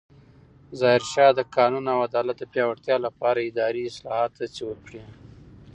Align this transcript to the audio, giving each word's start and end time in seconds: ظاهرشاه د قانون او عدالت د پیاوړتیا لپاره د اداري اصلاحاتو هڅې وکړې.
ظاهرشاه 0.79 1.31
د 1.35 1.39
قانون 1.55 1.85
او 1.93 1.99
عدالت 2.07 2.37
د 2.39 2.43
پیاوړتیا 2.53 2.97
لپاره 3.05 3.39
د 3.41 3.47
اداري 3.51 3.81
اصلاحاتو 3.91 4.39
هڅې 4.43 4.63
وکړې. 4.67 5.01